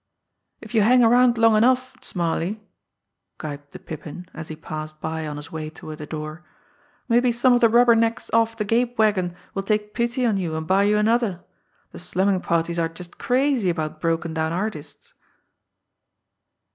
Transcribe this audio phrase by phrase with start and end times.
[0.61, 2.59] "If you hang around long enough, Smarly,"
[3.37, 6.43] gibed the Pippin, as he passed by on his way toward the door,
[7.07, 10.55] "maybe some of the rubber necks off the gape wagon will take pity on you
[10.55, 11.43] and buy you another
[11.91, 15.13] the slumming parties are just crazy about broken down artists!"